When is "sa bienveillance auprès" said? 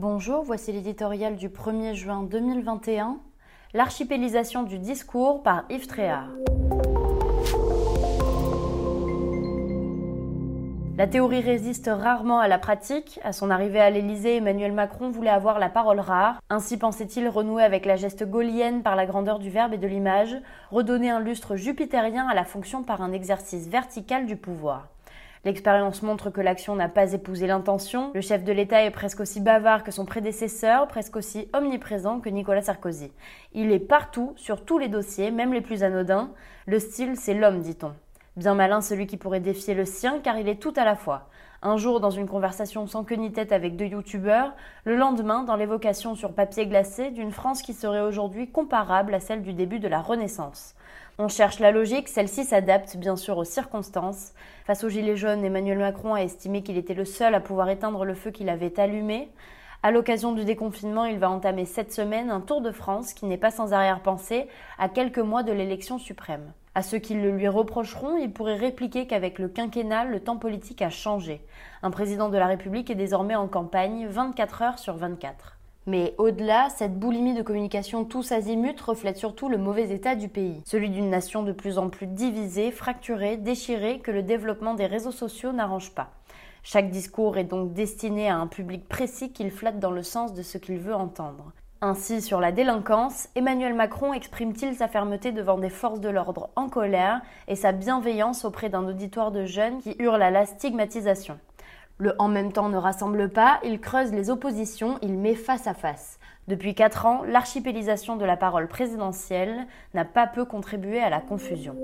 97.56-98.68